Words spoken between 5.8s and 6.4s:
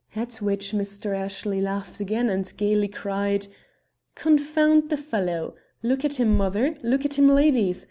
Look at him,